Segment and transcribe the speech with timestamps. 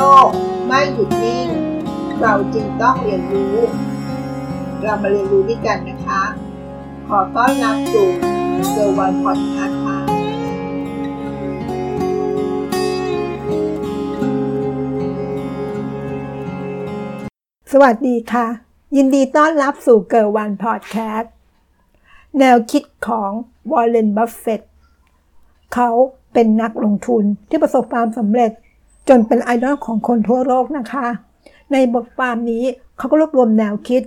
[0.00, 0.28] ลก
[0.66, 1.48] ไม่หยุดนิ่ง
[2.20, 3.56] เราจึงต้องเรียนรู้
[4.82, 6.22] เรามาเรียนรู้ด้วยกันนะคะ
[7.08, 8.08] ขอต้อนรับสู่
[8.70, 9.98] เซอร์วันพอดคาส์ค่ะ
[17.72, 18.46] สวัสดีค่ะ
[18.96, 21.32] ยินดีต้อนรับสู่เกิร์วันพอดแคสต์
[22.38, 23.30] แนวคิดของ
[23.72, 24.62] วอลเลนบัฟเฟต
[25.74, 25.90] เขา
[26.32, 28.52] เป็นนักลงทุนที่ประสบความสำเร็จ
[29.10, 31.06] จนเป็นไอดอลของคนทั่วโลกนะคะ
[31.72, 32.64] ในบทความนี้
[32.98, 34.02] เขาก็รวบรวมแนวคิด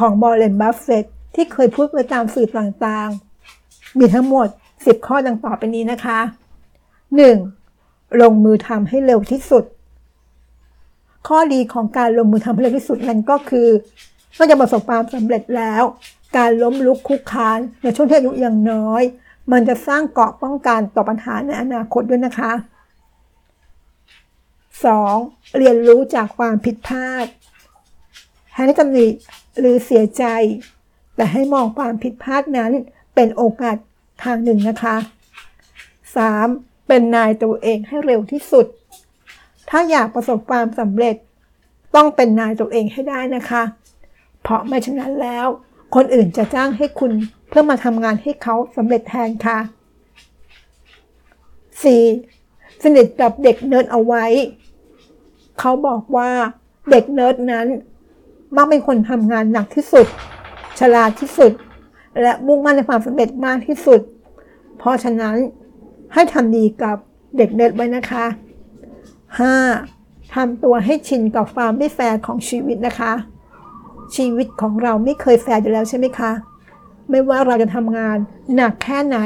[0.00, 1.04] ของวอร์เรนบัฟเฟตต์
[1.34, 6.18] ที่เคยพูดไปตามสื่อต่างๆ มีทั้งหมด 10 ข้อดังต่อไปนี้นะคะ
[7.40, 8.20] 1.
[8.22, 9.64] ลงมือทำให้เร็วที่สุด
[11.28, 13.68] ข้อดีของการลงมือทำให้เร็วที่สุดนั้นก็คือ
[14.36, 15.82] นอกจากประสบความสำเร็จแล้ว
[16.36, 19.02] การล้มลุกคุกคานในช่วงที่อายุยังน้อย
[19.52, 22.52] มันจะสร้างเกราะป้องกันต่อปัญหาในอนาคตด้วยนะคะ
[24.86, 25.56] 2.
[25.58, 27.26] เรียนรู้จากความผิดพลาด
[28.52, 29.06] แทนที่ตำหนิ
[29.58, 30.24] หรือเสียใจ
[31.16, 32.72] แต่ให้มองความผิดพลาดนั้น
[33.14, 33.76] เป็นโอกาส
[34.22, 34.96] ทางหนึ่งนะคะ
[35.72, 36.86] 3.
[36.88, 38.66] เป็นนายตัวเองให้เร็วที่สุด
[39.68, 41.16] ถ้าอยากประสบความสำเร็จ
[41.94, 43.62] ต้องเป็นนายตัวเองให้ได้นะคะ
[44.42, 45.46] เพราะไม่ฉะนั้นแล้ว
[45.94, 47.12] คนอื่นจะจ้างให้คุณ
[47.48, 49.58] เพื่อมาทำงานให้เขาสำเร็จแทนค่ะ
[51.60, 52.82] 4.
[52.82, 54.24] สนิทกับเด็กเนิร์ดเอาไว้
[55.58, 56.30] เขาบอกว่า
[56.90, 57.66] เด็กเนิร์ดนั้น
[58.56, 60.06] มักเป็นคนทำงานหนักที่สุด
[60.80, 61.52] ฉลาดที่สุด
[62.22, 64.00] และมุ่งมั่นในความสำเร็จมากที่สุด
[64.78, 65.36] เพราะฉะนั้น
[66.14, 66.96] ให้ทำดีกับ
[67.36, 68.24] เด็กเนิร์ดไว้นะคะ
[69.48, 70.34] 5.
[70.34, 73.12] ทำตัวให้ชินกับความไม่แฟร์ของชีวิตนะคะ
[74.16, 76.32] ชีวิตของเราไม่เคยแฟร์อยู่แล้วใช่ไหมคะ
[77.10, 78.16] ไม่ว่าเราจะทำงาน
[78.54, 79.18] หนักแค่ไหน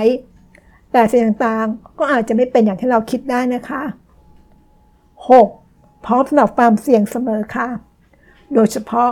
[0.92, 3.82] แต่สิ่งต่างๆก็อาจจะไม่เป็นอย่างที่เราคิดได้นะคะ
[5.28, 5.61] 6.
[6.04, 7.68] พร้อมสำหรับความเสี่ยงเสมอค่ะ
[8.54, 9.10] โดยเฉพาะ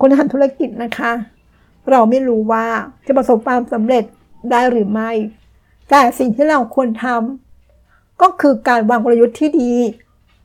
[0.00, 1.12] คนทำธุรกิจนะคะ
[1.90, 2.66] เราไม่รู้ว่า
[3.06, 4.04] จะประสบความสำเร็จ
[4.50, 5.10] ได้หรือไม่
[5.90, 9.72] แต่สิ่งที่เราควรทำก็คือการวางกลยุทธ์ที่ดี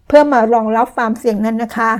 [0.07, 1.91] เพื่อมารองรับความเสี่ยงนั้นนะคะ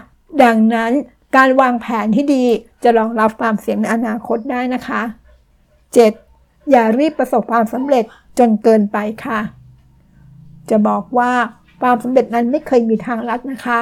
[0.44, 0.92] ดังนั้น
[1.36, 2.46] การวางแผนที่ดี
[2.84, 5.02] จะรองรับความเสี่ยงในอนาคตได้นะคะ
[5.86, 6.70] 7.
[6.72, 8.04] อย่ารีบประสบความสำเร็จ
[8.40, 9.40] จนเกินไปค่ะ
[10.70, 11.32] จะบอกว่า
[11.86, 13.80] ความสำเร็จนั้นไม่เคยมีทางลัดนะคะ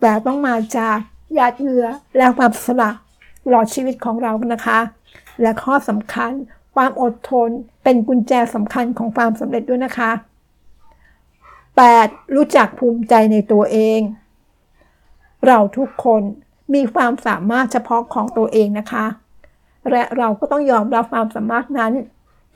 [0.00, 0.96] แต่ต้องมาจาก
[1.34, 2.90] หยาดเหงื่อและความสละ
[3.44, 4.78] ตลอดชีวิตของเรานะคะ
[5.40, 6.30] และข้อสำคัญ
[6.74, 7.48] ความอดทน
[7.82, 10.10] เป็นกุญแจสำคัญของความสำเร็จด้วยนะคะ
[11.62, 12.34] 8.
[12.34, 14.00] รู้จักภูมิใจในตัวเอง
[15.46, 16.22] เราทุกคน
[16.74, 19.06] มีความสามารถเฉพาะของตัวเองนะคะ
[19.90, 21.92] และเราก็ต้องยอมรับความสามารถนั้น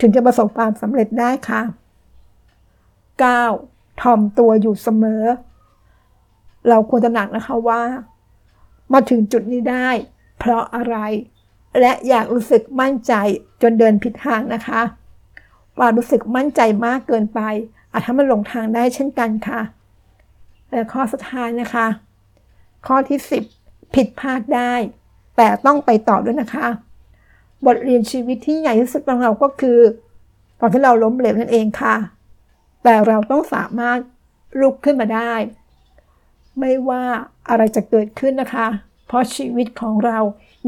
[0.01, 1.63] ถึงจะประสบความสำเร็จได้ค่ะ
[3.23, 3.74] 9.
[4.03, 5.23] ถ่อมตัวอยู่เสมอ
[6.69, 7.83] เราควรจะหนักนะคะว่า
[8.93, 9.89] มาถึงจุดนี้ได้
[10.39, 10.97] เพราะอะไร
[11.81, 13.13] และอยากรู้สึกมั่นใจ
[13.63, 14.81] จนเดินผิดทางนะคะ
[15.79, 17.41] ความรู้สึกมั่นใจมากเกินไป
[17.91, 19.61] อาจทำให้หลงทางได้เช่นกันค่ะ
[20.71, 21.87] และข้อสุดท้ายนะคะ
[22.87, 23.19] ข้อที่
[23.57, 24.73] 10 ผิดพลาดได้
[25.37, 26.67] แต่ต้องไปต่อด้วยนะคะ
[27.67, 29.79] บทเรียนชีวิตที่ใหญ่ที่สุดของเราก็คือ
[30.61, 31.95] ตอนที่เราล้มเหลวนั่นเองค่ะ
[32.85, 33.99] แต่เราต้องสามารถ
[34.61, 35.33] ลุกขึ้นมาได้
[36.59, 37.05] ไม่ว่า
[37.49, 38.67] อะไรจะเกิดขึ้นนะคะ
[39.07, 40.19] เพราะชีวิตของเรา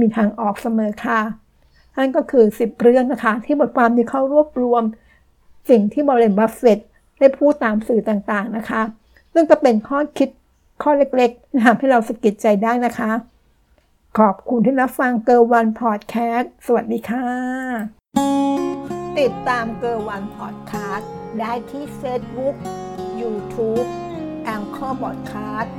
[0.00, 1.20] มีทางออกเสมอค่ะ
[1.96, 4.82] นั่นก็คือ 10 เรื่องนะคะ ที่บทความนี้เขารวบรวม
[5.70, 6.78] สิ่งที่วอร์เรนบัฟเฟตต์
[7.18, 8.82] ได้พูดตามสื่อต่างๆนะคะ
[9.32, 10.28] ซึ่งก็เป็นข้อคิด
[10.82, 13.10] ข้อเล็กๆที่ทำให้เราสะกิดใจได้นะคะ
[14.18, 17.26] ขอบคุณที่รับฟังเกอร์วันพอดแคสต์สวัสดีค่ะ
[19.18, 21.10] ติดตามเกอร์วันพอดแคสต์
[21.40, 22.56] ได้ที่ Facebook
[23.20, 23.88] YouTube
[24.44, 25.74] แองเกอร์บอดคาสต์